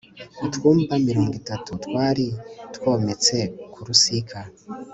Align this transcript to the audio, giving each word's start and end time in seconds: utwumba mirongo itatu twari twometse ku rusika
utwumba 0.45 0.93
mirongo 1.07 1.33
itatu 1.41 1.69
twari 1.85 2.25
twometse 2.75 3.37
ku 3.73 3.79
rusika 3.87 4.39